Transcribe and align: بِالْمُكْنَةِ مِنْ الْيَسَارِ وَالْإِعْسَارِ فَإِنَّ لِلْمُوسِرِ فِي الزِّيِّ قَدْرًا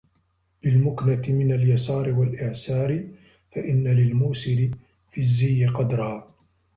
بِالْمُكْنَةِ 0.63 1.21
مِنْ 1.35 1.51
الْيَسَارِ 1.51 2.09
وَالْإِعْسَارِ 2.11 3.07
فَإِنَّ 3.51 3.87
لِلْمُوسِرِ 3.87 4.69
فِي 5.11 5.21
الزِّيِّ 5.21 5.65
قَدْرًا 5.67 6.33